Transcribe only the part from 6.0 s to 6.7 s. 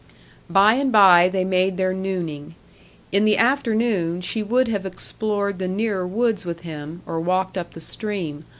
woods with